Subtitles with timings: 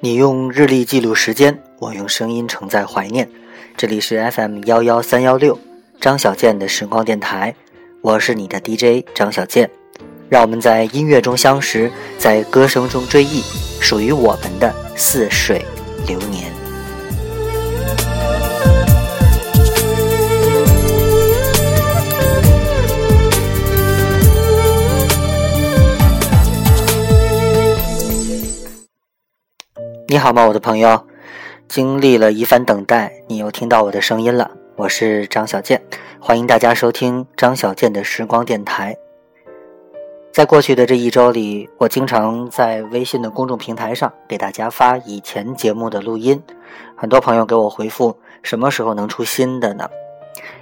[0.00, 3.26] 你用日历记录时间，我用声音承载怀念。
[3.78, 5.58] 这里是 FM 幺幺三幺六
[5.98, 7.54] 张小健的时光电台，
[8.02, 9.70] 我是你的 DJ 张小健。
[10.28, 13.42] 让我们在音乐中相识，在歌声中追忆
[13.80, 15.64] 属于我们的似水
[16.06, 16.52] 流年。
[30.16, 31.06] 你好吗，我的朋友？
[31.68, 34.50] 经历了一番等待，你又听到我的声音了。
[34.74, 35.82] 我是张小健，
[36.18, 38.96] 欢迎大家收听张小健的时光电台。
[40.32, 46.42] 在过去的这一周里，我经常在微信的公众平台上给大家发以前节目的录音，
[46.96, 49.86] 很多朋友给我回复什么时候能出新的呢？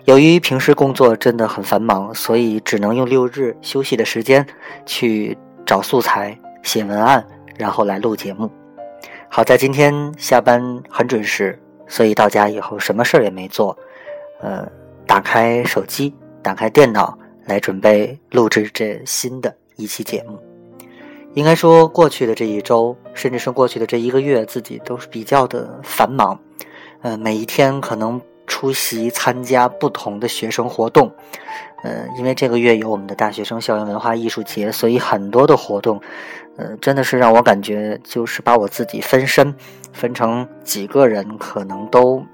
[0.07, 4.45] 由于平时工作真的很繁忙，所以只能用六日休息的时间
[4.85, 7.25] 去找素材、写文案，
[7.57, 8.51] 然后来录节目。
[9.37, 13.77] 好在今天下班很准时，所以到家以后什么事儿也没做，
[14.41, 14.65] 呃，
[15.09, 20.39] 打开手机，打开电脑来准备录制这新的一期节目。
[21.33, 26.39] 应该说，过去的这一周，甚至是过去的这一个月，自己都是比较的繁忙，
[27.03, 31.13] 呃，每一天可能出席参加不同的学生活动。
[31.83, 36.01] 呃，因为这个月有我们的大学生校园文化艺术节，所以很多的活动，
[36.57, 39.55] 呃，真的是让我感觉就是把我自己分身
[39.93, 42.25] 分成几个人，可能都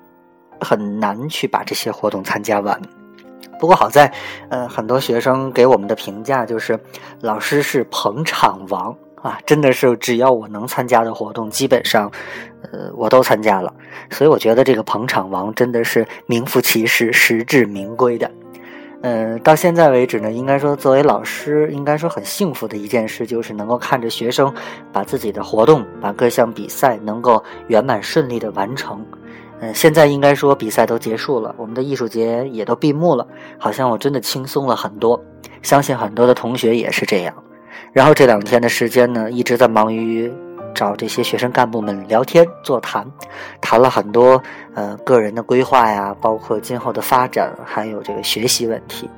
[0.61, 2.81] 很难去把这些活动参加完。
[3.59, 4.13] 不过好在，
[4.51, 6.79] 呃，很多学生给我们的评价就是
[7.21, 12.11] 老师是捧场王啊，真的是只要我能参加的活动，基本上，
[12.63, 13.73] 呃，我都参加了。
[14.11, 18.31] 所以我觉得这个捧场王真的是名副其实、实至名归的。
[19.03, 24.53] 嗯，到现在为止呢，应该说作为老师，应该说很幸福的一件事，就是能够看着学生
[24.93, 29.05] 把自己的活动、把各项比赛能够圆满顺利的完成。
[29.61, 33.27] 嗯，现在应该说比赛都结束了，我们的艺术节也都闭幕了，
[33.59, 35.23] 好像我真的轻松了很多。
[35.63, 37.35] 相信很多的同学也是这样。
[37.93, 40.33] 然后这两天的时间呢，一直在忙于。
[40.73, 43.05] 找这些学生干部们聊天座谈，
[43.61, 44.41] 谈了很多
[44.73, 49.11] 呃个人的规划呀，包括今后的发展，还有这个学习问题，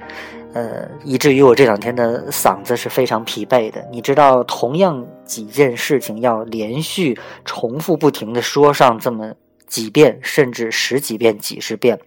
[0.54, 3.86] 呃，以至于我这两天的嗓子是非常疲惫的。
[3.92, 9.30] 你知道，同样几件事情要连续重复不停的说上这么
[9.72, 11.98] 几遍，甚至十几遍、几十遍。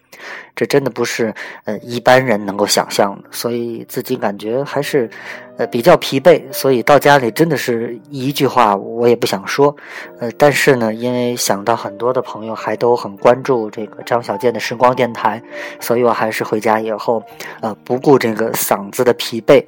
[0.56, 1.34] 这真的不是
[1.66, 5.09] 呃一般人能够想象的，所以自己感觉还是
[5.58, 9.75] 呃比较疲惫，所以到家里真的是一句话我也不想说，
[10.20, 15.42] 呃，但是呢，因为想到很多的朋友还都很关注这个张小健的时光电台，
[15.81, 17.22] 所以我还是回家以后
[17.62, 19.66] 呃不顾这个嗓子的疲惫，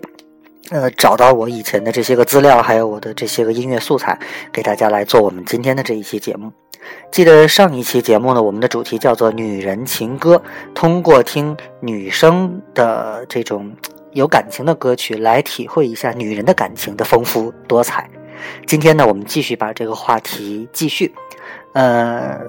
[0.69, 4.17] 呃找到我以前的这些个资料，还有我的这些个音乐素材，
[4.53, 6.53] 给大家来做我们今天的这一期节目。
[7.11, 10.41] 记得上一期节目呢，我们的主题叫做“女人情歌”，
[10.75, 13.71] 通过听女生的这种
[14.11, 18.09] 有感情的歌曲来体会一下女人的感情的丰富多彩。
[18.65, 21.13] 今天呢，我们继续把这个话题继续，
[21.73, 22.39] 呃，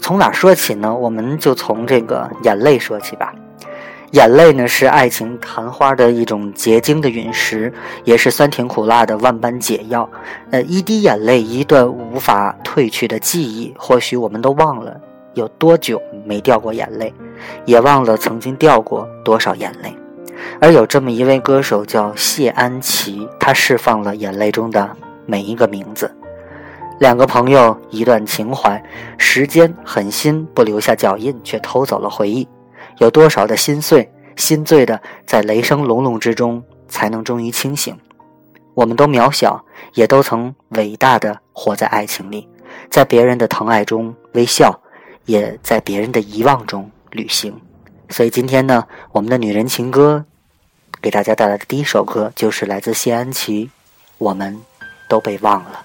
[0.00, 0.94] 从哪说起呢？
[0.94, 3.32] 我们就从这个眼泪说起吧。
[4.12, 7.72] 眼泪呢，是爱情昙花的一种结晶的陨石，
[8.04, 10.08] 也是酸甜苦辣的万般解药。
[10.50, 13.74] 呃，一滴眼泪，一段无法褪去的记忆。
[13.76, 15.00] 或许我们都忘了
[15.34, 17.12] 有多久没掉过眼泪，
[17.64, 19.94] 也忘了曾经掉过多少眼泪。
[20.60, 24.88] 而有这么一位歌手叫谢安琪，他释放了眼泪中的
[25.26, 26.10] 每一个名字。
[27.00, 28.82] 两个朋友，一段情怀，
[29.18, 32.46] 时间狠心不留下脚印，却偷走了回忆。
[32.98, 37.96] 有多少的心碎、心醉的，在雷声隆隆之中，才能终于清醒？
[38.74, 39.64] 我们都渺小，
[39.94, 42.48] 也都曾伟大的活在爱情里，
[42.90, 44.78] 在别人的疼爱中微笑，
[45.24, 47.58] 也在别人的遗忘中旅行。
[48.10, 50.24] 所以今天呢，我们的女人情歌，
[51.00, 53.66] 给大家带来的第一首歌，就是来自谢安琪，
[54.18, 54.60] 《我们
[55.08, 55.84] 都被忘了》。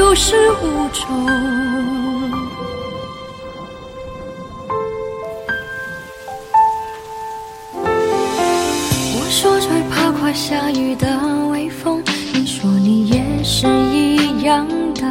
[0.00, 1.04] 有始无终。
[9.14, 11.06] 我说最怕快下雨的
[11.50, 12.02] 微风，
[12.32, 15.02] 你说你也是一样的。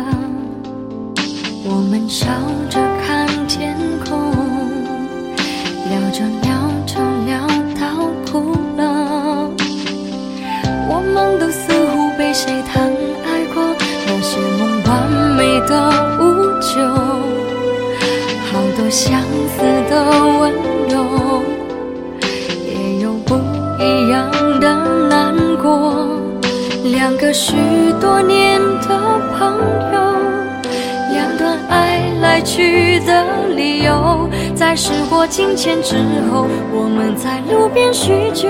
[1.63, 2.25] 我们笑
[2.67, 4.33] 着看天空，
[5.87, 6.49] 聊着聊
[6.87, 6.95] 着
[7.27, 7.47] 聊
[7.79, 9.51] 到哭了。
[10.91, 12.81] 我们都似乎被谁疼
[13.23, 13.63] 爱过，
[14.07, 14.68] 那些梦
[15.39, 15.89] 美的
[16.19, 16.81] 无救，
[18.51, 19.21] 好多相
[19.55, 20.03] 似的
[20.37, 20.53] 温
[20.89, 21.41] 柔，
[22.67, 23.35] 也有不
[23.81, 24.75] 一样的
[25.07, 25.33] 难
[25.63, 26.09] 过。
[26.83, 27.53] 两个许
[28.01, 28.99] 多年的
[29.37, 29.55] 朋
[29.93, 29.99] 友，
[31.13, 33.23] 两段爱来去的
[33.55, 35.95] 理由，在时过境迁之
[36.29, 38.49] 后，我们在路边叙旧。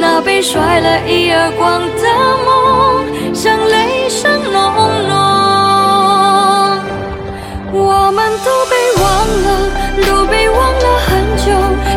[0.00, 2.06] 那被甩了一耳光的
[2.46, 5.31] 梦，像雷声隆隆。
[7.74, 9.04] 我们都被忘
[9.44, 9.48] 了，
[10.06, 11.50] 都被忘了很久。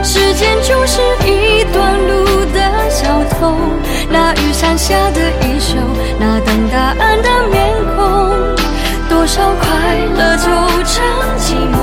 [0.03, 3.57] 时间就是一段路的小偷。
[4.09, 5.75] 那雨伞下的衣袖，
[6.17, 8.55] 那等答案的面孔，
[9.09, 9.67] 多少快
[10.15, 10.45] 乐就
[10.85, 11.03] 成
[11.37, 11.75] 寂寞。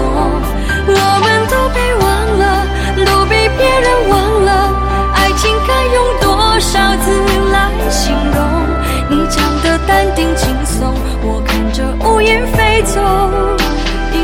[0.89, 2.03] 我们都被忘
[2.39, 2.67] 了，
[3.05, 4.73] 都被别人忘了。
[5.15, 7.13] 爱情该用多少字
[7.53, 8.41] 来形容？
[9.11, 13.62] 你讲的淡定轻松，我看着乌云飞走。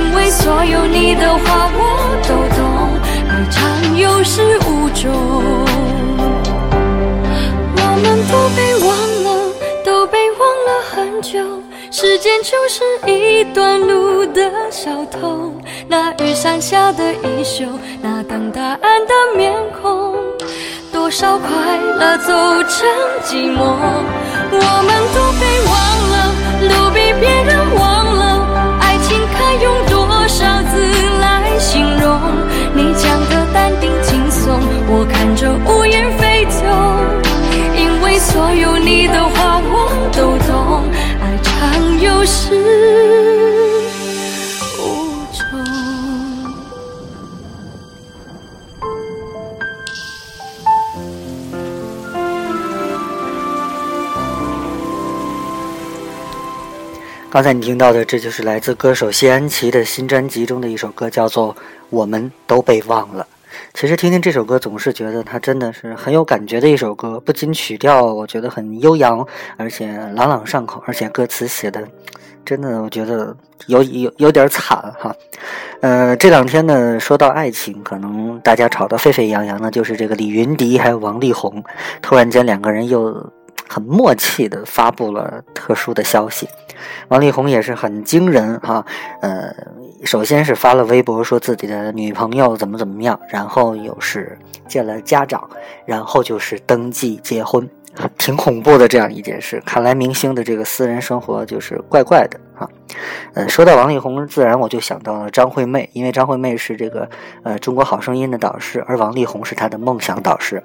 [0.08, 1.80] 因为所有你的话我
[2.26, 3.60] 都懂，爱长
[3.94, 5.12] 有始无终。
[7.76, 8.88] 我们都被忘
[9.24, 9.28] 了，
[9.84, 11.38] 都被忘了很久。
[11.90, 15.52] 时间就是一段路的小偷，
[15.86, 17.66] 那雨伞下的衣袖，
[18.00, 19.52] 那等答案的面
[19.82, 20.16] 孔。
[20.90, 21.48] 多少快
[21.98, 22.32] 乐走
[22.62, 22.88] 成
[23.24, 23.60] 寂寞，
[24.52, 25.76] 我们都被忘
[26.10, 26.16] 了，
[26.72, 28.06] 都被别人忘
[38.38, 40.84] 所有你的话我都懂，
[41.20, 42.54] 爱长有时。
[57.28, 61.52] 刚才你听到的，这就是来自歌手谢安琪的新专辑中的一首歌，叫做
[61.90, 63.24] 《我们都被忘了》。
[63.74, 67.20] 其实听听这首歌，总是觉得它真的是很有感觉的一首歌。
[67.20, 71.82] 不仅曲调我觉得很悠扬，而且朗朗上口，而且歌词写的
[72.44, 73.36] 真的我觉得
[73.66, 75.14] 有有有点惨哈。
[75.80, 81.62] 呃，这两天呢，说到爱情，可能大家吵得沸沸扬扬的，就是这个李云迪还有王力宏，
[82.02, 83.32] 突然间两个人又。
[83.68, 86.48] 很默契的发布了特殊的消息，
[87.08, 88.84] 王力宏也是很惊人哈，
[89.20, 89.54] 呃，
[90.04, 95.48] 首先是发了微博说自己的女朋友怎么怎么样，然后又是见了家长，
[95.84, 97.68] 然后就是登记结婚。
[98.16, 102.68] 挺恐怖的这样一件事，看来明星的这个私人生活就是怪怪的啊。
[103.34, 107.08] 呃，说到王力宏，自然我就想到了张惠妹，因为张惠妹是这个
[107.42, 110.62] 呃《中国好声音》的导师，而王力宏是她的梦想导师。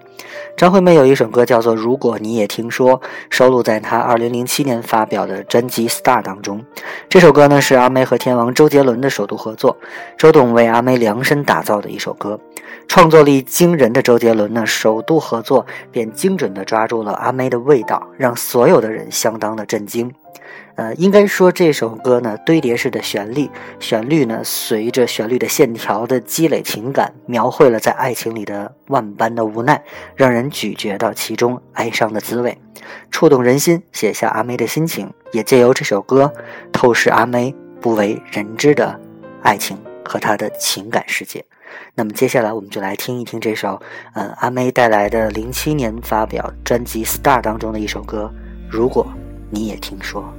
[0.57, 6.63] 张惠妹有一首歌叫做《如果你也听说》，收录在她2007年发表的专辑《Star》当中。
[7.07, 9.77] 这首歌呢是阿妹和天王周杰伦的首度合作，
[10.17, 12.39] 周董为阿妹量身打造的一首歌。
[12.87, 20.11] 创作力惊人的周杰伦呢，首度合作便精准地抓住了阿妹的味道，让所有的人相当的震惊。
[20.75, 23.49] 呃应该说这首歌呢堆叠式的旋律
[23.79, 29.83] 旋律呢随着旋律的线条的积累情感描绘了在爱情里的万般的无奈
[30.15, 32.57] 让人咀嚼到其中哀伤的滋味。
[33.11, 36.31] 触动人心写下阿妹的心情也借由这首歌
[36.71, 38.99] 透视阿妹不为人知的
[39.41, 41.43] 爱情和她的情感世界。
[41.95, 43.81] 那么接下来我们就来听一听这首
[44.13, 48.31] 嗯阿妹带来的零七年发表专辑 star 当中的一首歌
[48.69, 49.07] 如果
[49.49, 50.33] 你也听说。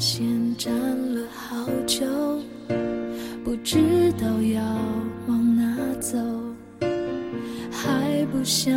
[0.00, 0.24] 线
[0.56, 0.72] 站
[1.14, 2.06] 了好久，
[3.44, 4.62] 不知道要
[5.26, 6.16] 往哪走，
[7.70, 8.72] 还不想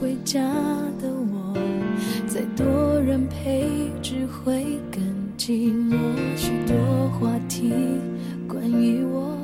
[0.00, 0.40] 回家
[1.02, 1.54] 的我。
[2.26, 3.68] 再多人陪，
[4.00, 5.02] 只会更
[5.36, 5.98] 寂寞。
[6.34, 7.70] 许多话题
[8.48, 9.36] 关于我，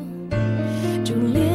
[1.04, 1.49] 就连。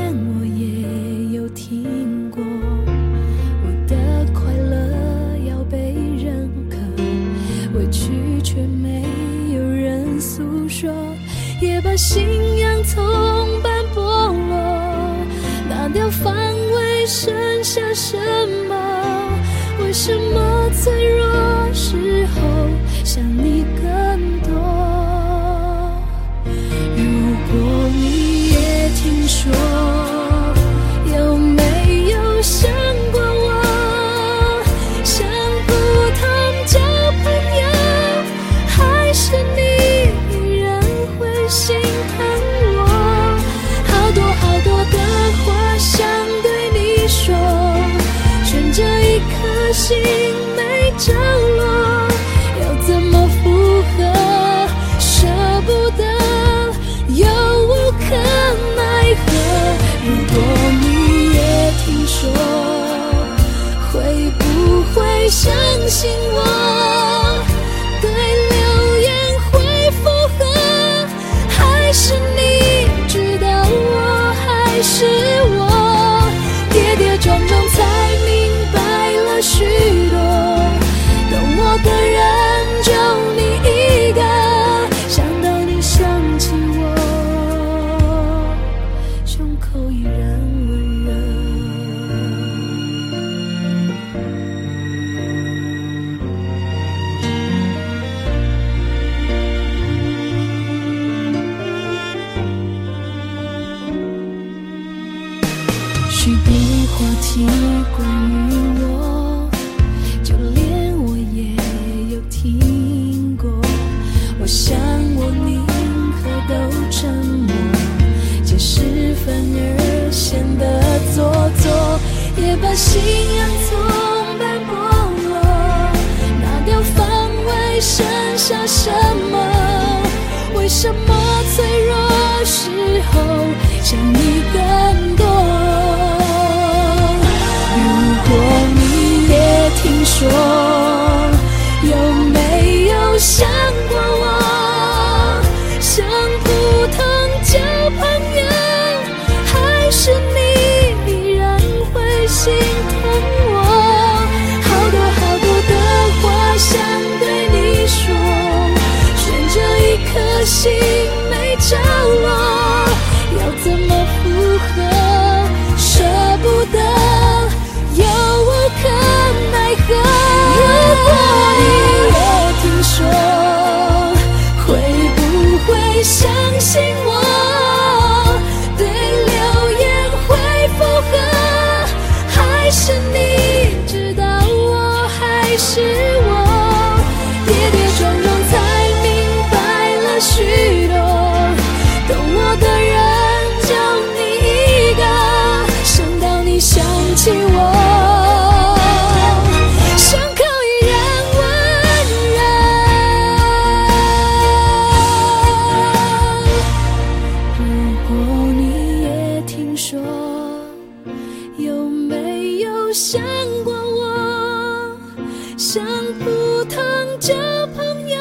[215.58, 215.86] 想
[216.20, 216.84] 不通
[217.18, 217.34] 交
[217.78, 218.18] 朋友，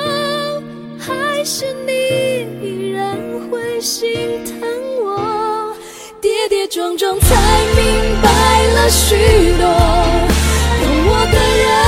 [0.98, 3.18] 还是你依然
[3.50, 4.62] 会心疼
[5.02, 5.74] 我，
[6.20, 7.34] 跌跌撞撞才
[7.74, 9.16] 明白了许
[9.58, 9.66] 多，
[10.80, 11.83] 懂我的人。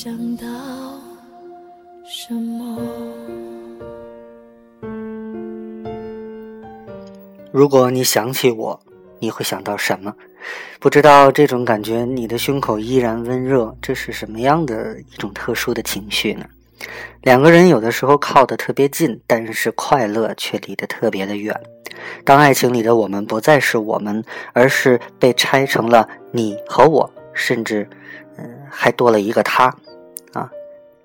[0.00, 0.46] 想到
[2.06, 2.78] 什么？
[7.50, 8.80] 如果你想起我
[9.18, 10.14] 你会想到什么？
[10.78, 16.46] 不知道这种感觉你的胸口依然温热这是什么样的一种特殊的情绪呢？
[17.22, 21.52] 两个人有的时候靠得特别近但是快乐却离得特别的远。
[22.24, 27.90] 当爱情里的我们不再是我们而是被拆成了你和我甚至
[28.36, 29.74] 嗯还多了一个他。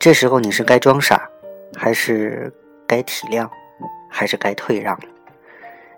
[0.03, 1.29] 这时候你是该装傻，
[1.77, 2.51] 还是
[2.85, 3.47] 该体谅，
[4.09, 4.99] 还是该退让？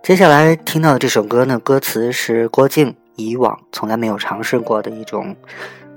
[0.04, 5.36] 接下来听到的这首歌呢，歌词是郭靖以往从来没有尝试过的一种，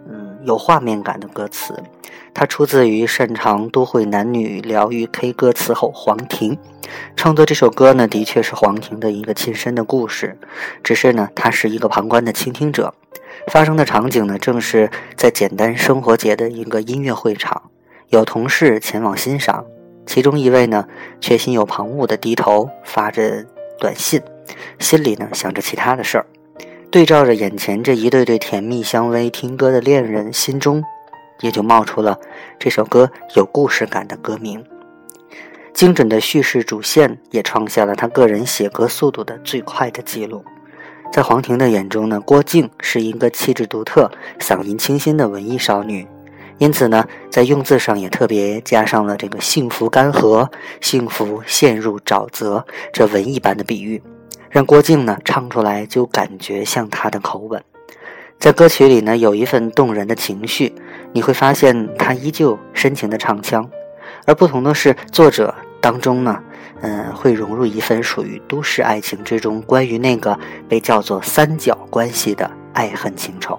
[0.08, 1.74] 嗯，有画面感的歌词。
[2.32, 6.56] 它出自于擅长都会男女疗愈 K 歌词后黄婷。
[7.14, 10.38] 创作这首歌呢，的确是黄婷的一个亲身的故事，
[10.82, 12.94] 只是呢，他是一个旁观的倾听者。
[13.52, 17.70] 发生的场景呢，正是在简单生活节的一个音乐会场，
[18.08, 19.64] 有同事前往欣赏，
[20.06, 20.86] 其中一位呢，
[21.20, 23.44] 却心有旁骛的低头发着。
[23.80, 24.20] 短信，
[24.80, 26.26] 心里呢想着其他的事儿，
[26.90, 30.82] 对照着眼前这一对对甜蜜相偎听歌的恋人，心中
[31.42, 32.18] 也就冒出了
[32.58, 34.64] 这首歌有故事感的歌名。
[35.72, 40.44] 精准的叙事主线也创下了他个人写歌速度的最快的记录。
[41.12, 44.10] 在黄婷的眼中呢，郭靖是一个气质独特、
[44.40, 46.04] 嗓音清新的文艺少女。
[46.58, 50.48] 因此呢，在用字上也特别加上了这个“幸福干涸
[50.82, 54.02] ”“幸福陷入沼泽”这文艺般的比喻，
[54.50, 57.62] 让郭靖呢唱出来就感觉像他的口吻。
[58.40, 60.74] 在歌曲里呢，有一份动人的情绪，
[61.12, 63.68] 你会发现他依旧深情的唱腔，
[64.26, 66.42] 而不同的是，作者当中呢，
[66.80, 70.38] 嗯，会融入一份属于都市爱情之中关于那个
[70.68, 73.58] 被叫做三角关系的爱恨情仇。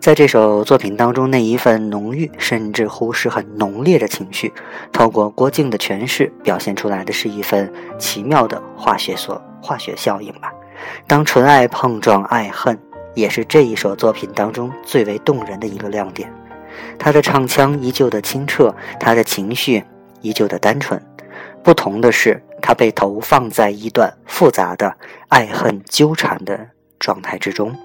[0.00, 4.50] 在这首作品当中，那一份浓郁，甚至乎是很浓烈的情绪，
[4.90, 10.50] 透过郭靖的诠释，表现出来的是一份奇妙的化学所化学效应吧。
[11.06, 12.78] 当纯爱碰撞爱恨，
[13.14, 16.32] 也是这一首作品当中最为动人的一个亮点。
[16.98, 19.84] 他的唱腔依旧的清澈，他的情绪
[20.22, 20.98] 依旧的单纯，
[21.62, 24.96] 不同的是，他被投放在一段复杂的
[25.28, 26.58] 爱恨纠缠的
[26.98, 27.76] 状态之中。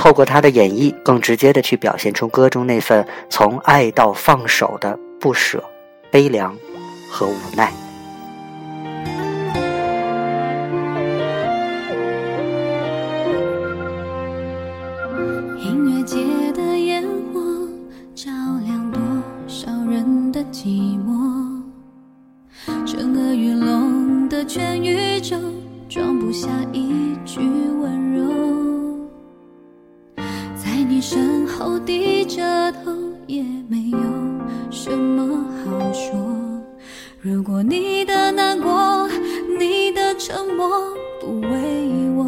[0.00, 5.62] 透过他的演绎，更直接的去表现出歌中那份从爱到放手的不舍、
[6.10, 6.56] 悲凉
[7.10, 7.70] 和无奈。
[15.58, 16.16] 音乐界
[16.52, 17.42] 的烟火，
[18.14, 18.30] 照
[18.64, 19.02] 亮多
[19.46, 21.60] 少人的寂寞。
[22.86, 25.36] 整个鱼龙的全宇宙，
[25.90, 27.40] 装不下一句
[27.82, 28.69] 温柔。
[31.00, 32.92] 身后低着头，
[33.26, 33.98] 也没有
[34.70, 36.12] 什么好说。
[37.22, 39.08] 如果你的难过，
[39.58, 40.68] 你的沉默
[41.18, 41.48] 不为
[42.14, 42.24] 我，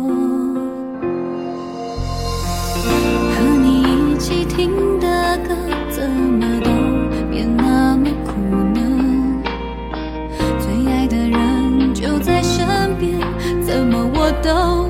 [3.35, 5.55] 和你一起听的歌，
[5.91, 6.71] 怎么都
[7.31, 8.33] 变那么苦
[8.75, 8.81] 呢？
[10.59, 12.67] 最爱的人就在身
[12.99, 13.21] 边，
[13.61, 14.82] 怎么我都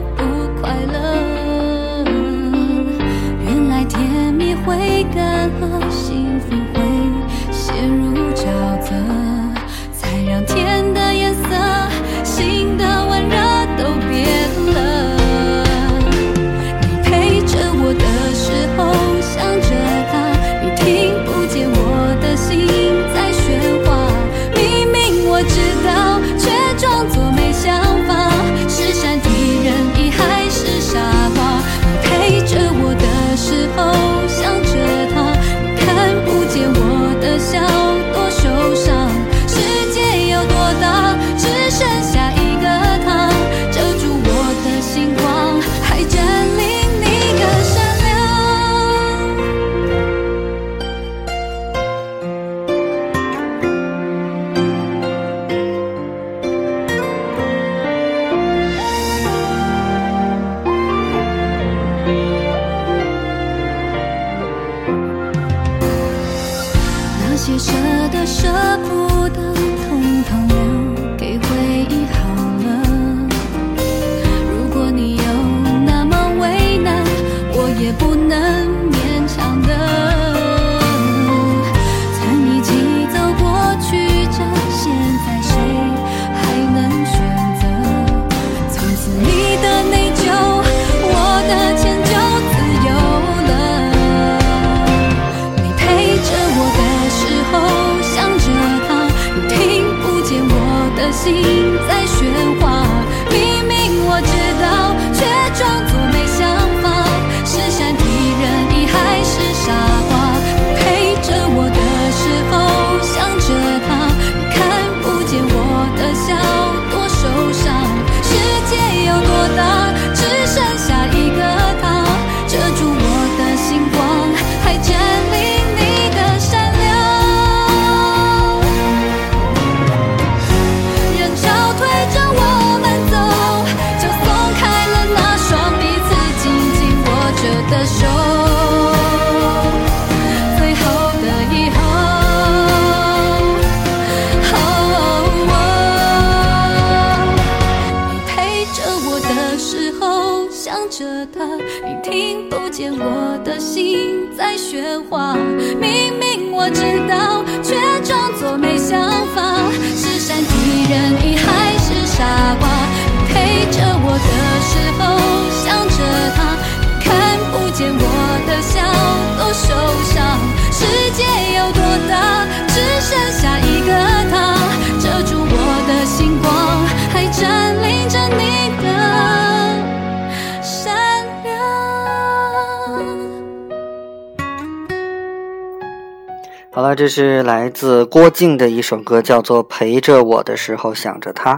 [186.95, 191.55] 这是来自郭靖的一首歌，叫做《陪着我的时候想着他》。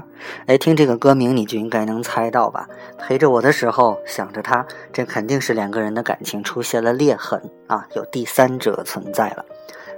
[0.46, 2.68] 哎，听这个歌名你就应该能猜到吧？
[2.98, 9.44] 陪着我的时候想着他，这肯定是两个人的感情出现了裂痕啊，有第三者存在了。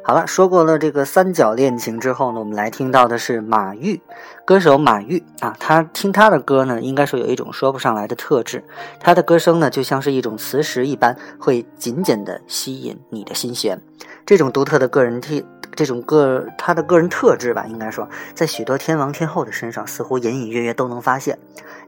[0.02, 4.00] 好了，说过了这个三角恋情之后呢，我们来听到的是马玉，
[4.46, 8.62] 歌手马玉啊，他听他的歌呢，应该说有一种说不上来的特质，
[9.00, 13.82] 他的歌声呢就像是一种磁石一般，会紧紧地吸引你的心弦。
[14.24, 15.42] 这种独特的个人特，
[15.74, 21.36] 这种个他的个人特质吧，应该说在许多天王天后的身上，似乎隐隐约约都能发现。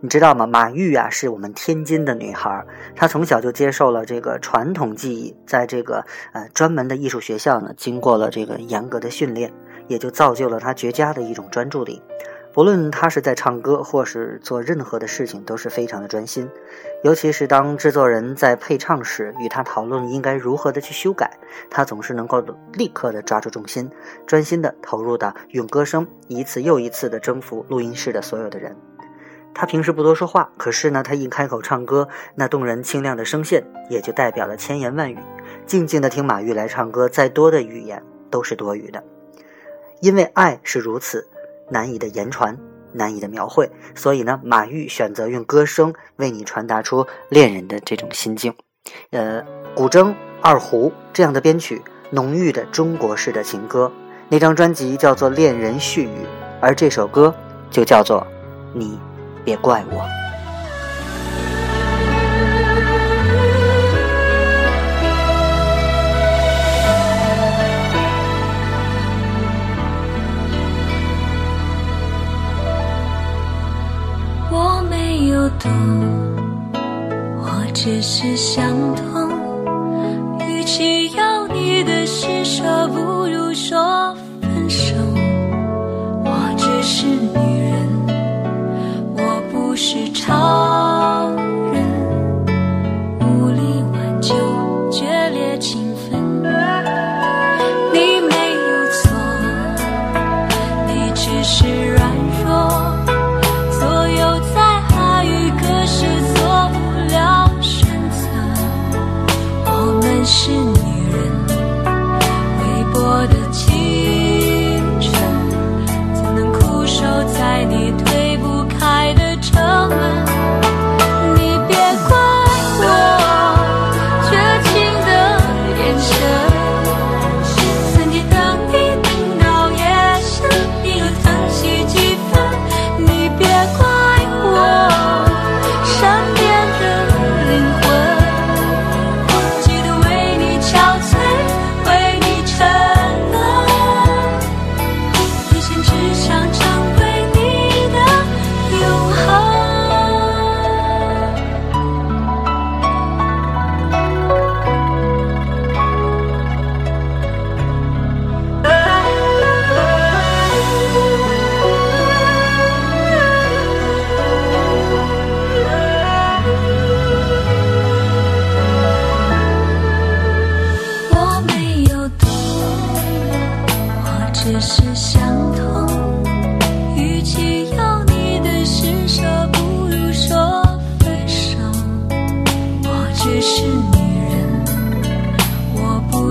[0.01, 0.44] 你知道吗？
[0.44, 2.66] 马玉啊，是我们天津的女孩，
[2.97, 9.53] 她从小就接受了这个传统技艺，在这个呃专门的艺术学校呢，经过了这个严格的训练，
[9.87, 12.03] 也就造就了她绝佳的一种专注力。
[12.59, 16.51] 不论他是在唱歌，或是做任何的事情，都是非常的专心。
[17.05, 21.38] 尤其是当制作人在配唱时，与他讨论应该如何的去修改，
[21.71, 23.88] 他总是能够立刻的抓住重心，
[24.27, 28.75] 专心的投入的用歌声一次又一次的征服录音室的所有的人。
[29.55, 35.18] 他平时不多说话，可是呢，他一开口唱歌，那动人清亮的声线也就代表了千言万语。
[35.64, 39.05] 静静的听马玉来唱歌，再多的语言都是多余的。
[40.01, 41.29] 因为爱是如此
[41.71, 42.57] 难以的言传，
[42.93, 48.55] 难以的描绘，所以呢，马玉选择用歌声为你传达出恋人的这种心境。
[49.11, 53.93] 呃，古筝、二胡这样的编曲，浓郁的中国式的情歌。
[54.29, 56.07] 那张专辑叫做《恋人絮语》，
[56.61, 57.35] 而这首歌
[57.71, 58.21] 就叫做
[58.75, 58.93] 《你》。
[59.45, 60.28] 别怪我。
[75.59, 75.71] 懂，
[77.42, 79.31] 我只是想通。
[80.49, 84.94] 与其要你的施舍，不如说分手。
[86.25, 87.38] 我只是女
[87.71, 87.77] 人。
[89.16, 90.58] 我不是超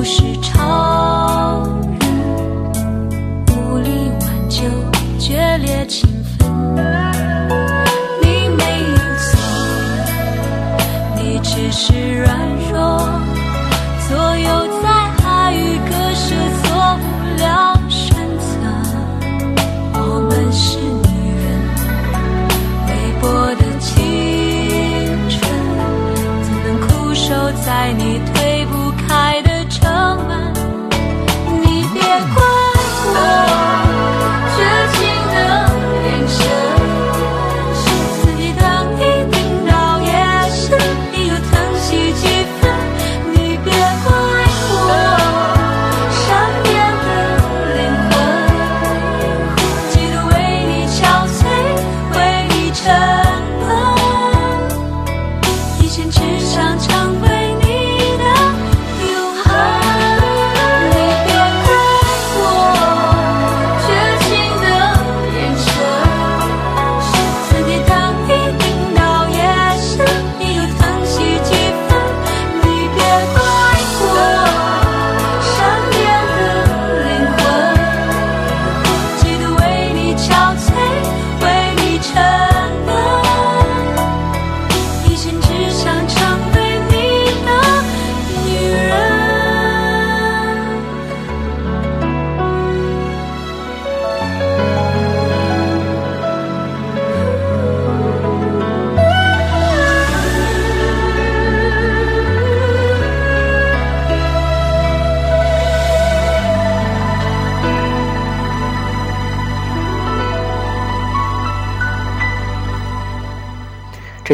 [0.07, 0.36] 是。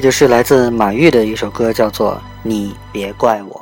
[0.04, 2.12] 就是来自马玉的一首歌，叫做
[2.44, 3.56] 《你别怪我》。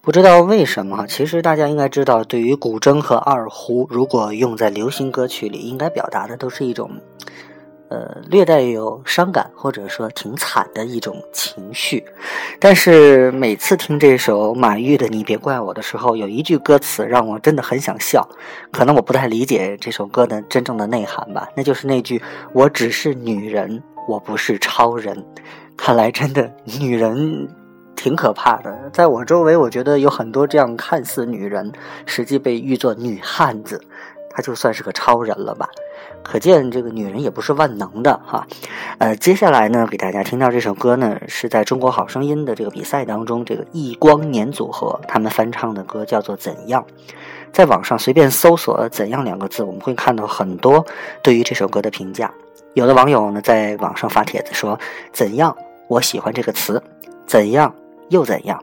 [0.00, 6.88] 不知道为什么，其实大家应该知道，对于古筝和二胡，如果用在流行歌曲里，应该表达的都是一种，
[7.88, 12.04] 呃，略带有伤感或者说挺惨的一种情绪。
[12.60, 18.24] 但是每次听这首马玉的《你别怪我》的时候，有一句歌词让我真的很想笑。
[18.70, 22.22] 可能我不太理解这首歌的真正的内涵吧，那就是那句
[22.54, 25.20] “我只是女人，我不是超人”。
[25.76, 27.48] 看来真的女人
[27.96, 31.72] 挺可怕的，在我周围，我觉得有很多这样看似女人，
[32.06, 33.80] 实际被誉作女汉子，
[34.30, 35.68] 她就算是个超人了吧。
[36.22, 38.46] 可见这个女人也不是万能的哈。
[38.98, 46.80] 呃，接下来呢，给大家听到这首歌呢，是在中国好声音的这个比赛当中，这个易光年组合他们翻唱的歌叫做《怎样》。
[47.52, 50.84] 在网上随便搜索“怎样”两个字，我们会看到很多
[51.22, 52.32] 对于这首歌的评价。
[52.74, 54.78] 有的网友呢在网上发帖子说
[55.12, 55.54] ：“怎样？
[55.88, 56.82] 我喜欢这个词，
[57.26, 57.74] 怎样
[58.08, 58.62] 又怎样？”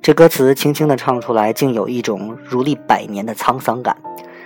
[0.00, 3.94] 这歌词轻轻地唱出来，竟有一种如历百年的沧桑感。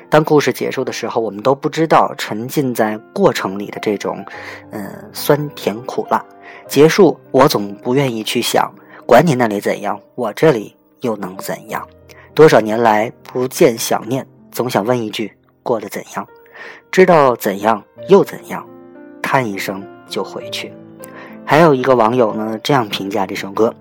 [0.09, 4.25] 当故事结束的时候，我们都不知道沉浸在过程里的这种，
[4.73, 6.25] 嗯，酸甜苦辣。
[6.67, 8.69] 结束，我总不愿意去想，
[9.07, 11.87] 管你那里怎样，我这里又能怎样？
[12.35, 16.27] 多少年来不见想念，总想问一句：过得怎样？
[16.91, 18.69] 知道怎样又怎样？
[19.23, 20.73] 叹一声就回去。
[21.45, 23.73] 还有一个网友呢，这样评价这首歌：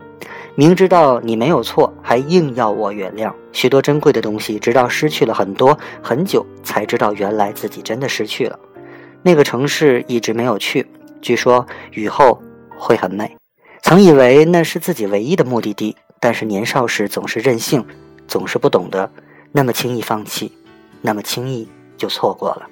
[0.53, 3.33] 明知道你没有错，还硬要我原谅。
[3.51, 8.59] 许多珍贵的东西，直到失去了很多很久，才知道原来自己真的失去了。
[9.23, 10.85] 那个城市一直没有去，
[11.21, 12.39] 据说雨后
[12.77, 13.35] 会很美。
[13.81, 17.83] 曾以为那是自己唯一的目的地，但是年少时总是任性，
[18.27, 19.09] 总是不懂得
[19.51, 20.51] 那么轻易放弃，
[21.01, 22.67] 那么轻易就错过了。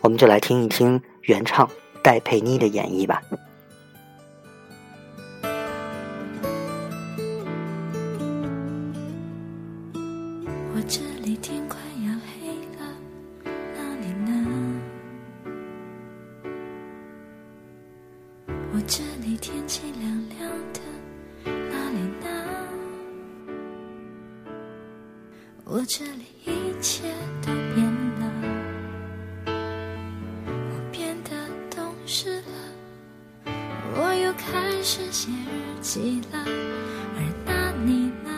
[0.00, 1.68] 我们就来听一听原唱
[2.02, 3.22] 戴佩妮的演绎吧。
[25.76, 27.02] 我这里一切
[27.42, 27.84] 都变
[28.18, 28.24] 了，
[29.44, 31.30] 我变得
[31.68, 33.52] 懂事了，
[33.94, 36.42] 我又开始写日记了，
[37.18, 38.30] 而那你呢？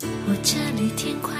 [0.00, 1.39] 我这里天快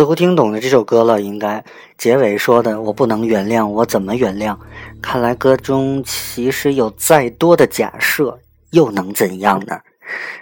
[0.00, 1.62] 似乎听懂了这首歌了，应该
[1.98, 4.56] 结尾说的“我不能原谅，我怎么原谅？”
[5.02, 9.78] 看来歌中其实有再多的假设，又能怎样呢？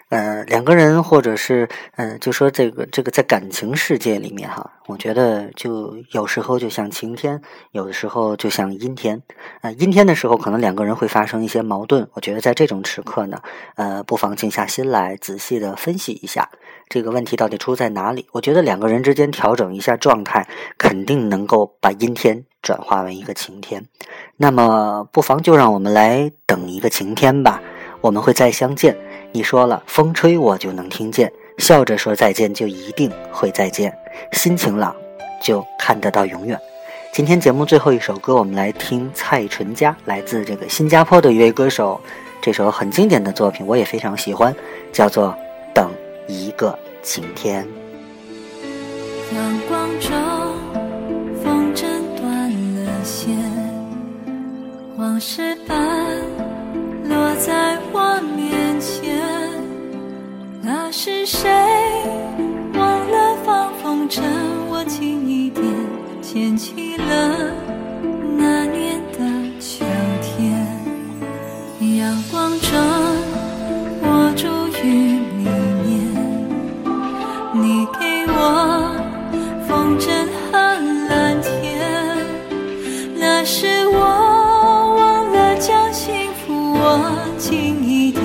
[0.09, 7.43] 呃，两个人或者是呃，就说这个这个在感情世界里面哈，我觉得就有时候就像晴天，
[7.73, 9.23] 有的时候就像阴天。
[9.61, 13.43] 呃，阴天的时候可能两个人会发生一些矛盾，我觉得在这种时刻呢，
[13.77, 16.49] 呃，不妨静下心来，仔细的分析一下
[16.89, 18.27] 这个问题到底出在哪里。
[18.33, 23.85] 我觉得两个人之间调整一下状态，肯定能够把阴天转化为一个晴天。
[24.39, 27.61] 那么，不妨就让我们来等一个晴天吧，
[28.01, 28.97] 我们会再相见。
[29.33, 33.93] 你说了，风吹我就能听见，笑着说再见就一定会再见，
[34.33, 34.95] 心晴朗
[35.43, 36.59] 就看得到永远。
[37.13, 42.01] 今天节目最后一首歌，我们来听蔡淳佳，来自这个新加坡的一位歌手，
[42.41, 44.55] 这首很经典的作品，我也非常喜欢，
[44.93, 45.29] 叫做
[45.75, 45.91] 《等
[46.27, 47.65] 一个晴天》。
[49.35, 50.11] 阳光中，
[51.43, 51.85] 风筝
[52.19, 52.51] 断
[52.85, 53.37] 了线，
[54.97, 55.77] 往事般
[57.09, 59.19] 落在我面前。
[60.63, 61.49] 那是谁
[62.75, 64.23] 忘了放风筝？
[64.71, 65.65] 我轻一点
[66.23, 67.53] 牵起了
[68.37, 69.19] 那年的
[69.59, 69.85] 秋
[70.23, 70.67] 天。
[71.99, 72.69] 阳光中，
[74.03, 74.47] 我住
[74.83, 75.45] 于里
[75.85, 75.87] 面。
[77.55, 78.39] 你给我
[79.67, 80.07] 风筝
[87.49, 88.23] 轻一点。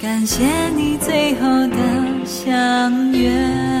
[0.00, 3.71] 感谢你最后的相约。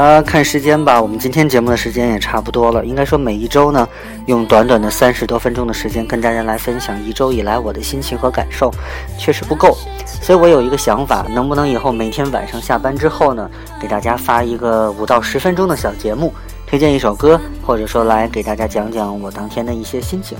[0.00, 2.84] 了，看时间吧，我们今天节目的时间也差不多了。
[2.84, 3.86] 应该说每一周呢，
[4.26, 8.72] 用短短的三十多分钟的时间跟大家来分享一周以来我的心情和感受，
[9.18, 9.76] 确实不够。
[10.06, 16.32] 所以我有一个想法，能不能以后每天晚上下班之后呢，给大家发一个五到十分钟的小节目，
[16.66, 20.38] 推荐一首歌，或者说来给大家讲讲我当天的一些心情。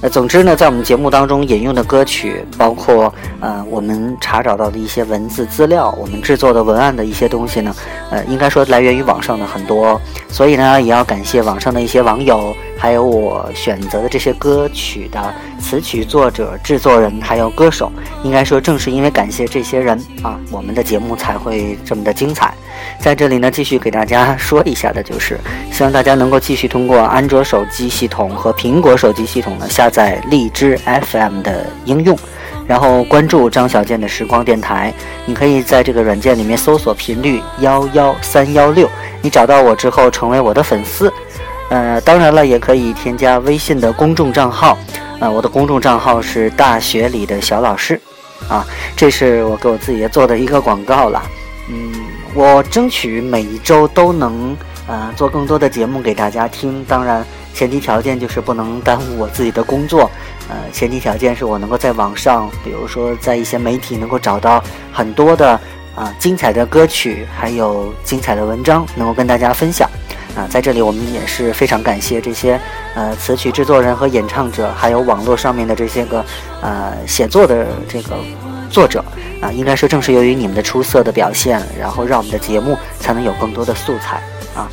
[0.00, 7.74] 呃，总之呢，在我们节目当中引用的歌曲，包括呃我们查找到的一些文字资料，我们制作的文案的一些东西呢，
[8.10, 17.90] 呃，应该说来源于网上的很多，所以呢，也要感谢网上的一些网友，还有我选择的这些歌曲的词曲作者、制作人，还有歌手。
[18.22, 22.54] 应该说，正是因为感谢这些人啊，我们的节目才会这么的精彩。
[23.00, 25.38] 在这里呢，继续给大家说一下的就是，
[25.72, 32.16] 希望大家能够继续通过安卓手机系统和苹果手机系统呢下载荔枝 FM 的应用，
[32.66, 34.94] 然后关注张小健的时光电台。
[35.26, 38.88] 你可以在这个软件里面搜索频率幺幺三幺六，
[39.20, 41.12] 你找到我之后成为我的粉丝。
[41.70, 44.76] 呃，当然了，也可以添加微信的公众账号。
[45.20, 48.00] 呃，我的公众账号是大学里的小老师。
[48.48, 48.64] 啊，
[48.96, 51.22] 这是我给我自己做的一个广告了。
[51.68, 51.92] 嗯，
[52.34, 54.56] 我争取每一周都能
[54.86, 56.82] 呃做更多的节目给大家听。
[56.86, 60.10] 当然，前提条件就是不能耽误我自己的工作。
[60.48, 65.60] 呃，前提条件是我能够在网上，比如说在一些媒体能够找到很多的
[65.94, 69.90] 啊精彩的歌曲，还有精彩的文章，能够跟大家分享。
[70.36, 72.60] 啊，在这里我们也是非常感谢这些
[72.94, 76.24] 呃词曲制作人和演唱者，还有网络上面的这些个
[76.60, 78.16] 呃写作的这个
[78.70, 79.04] 作者
[79.40, 84.22] 啊，应该说正是由于你们的出色的表现，然后让我们的节目才能有更多的素材
[84.54, 84.68] 啊。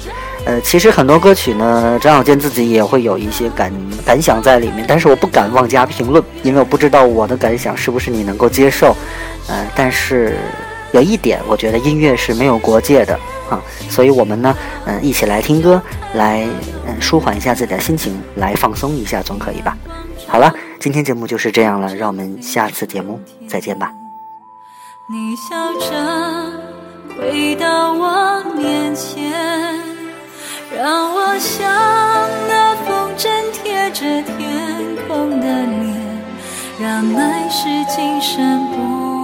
[0.46, 3.74] 呃，其实很多歌曲呢，张小健自己也会有一些感
[4.06, 8.96] 感想在里面，但是我不敢妄加评论，因为我不知道我的感想是不是你能够接受。
[9.48, 10.38] 呃，但是
[10.96, 13.20] 有一点，我觉得音乐是没有国界的。
[13.50, 15.80] 啊，所以我们呢，嗯，一起来听歌，
[16.14, 16.48] 来
[16.88, 19.78] 嗯舒缓一下自己的心情，来放松一下，总可以吧？
[20.26, 23.92] 好了，今天节目就是这样了，让我们下次节目再见吧。
[25.08, 26.54] 你笑着
[27.20, 29.32] 回到我面前，
[30.76, 31.70] 让我像
[32.48, 35.94] 那风筝贴着天空的脸，
[36.80, 39.15] 让爱是今生不。